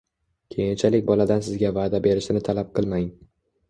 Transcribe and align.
Keyinchalik 0.55 1.05
boladan 1.11 1.45
sizga 1.51 1.73
vaʼda 1.79 2.03
berishini 2.09 2.47
talab 2.53 2.77
qilmang! 2.77 3.11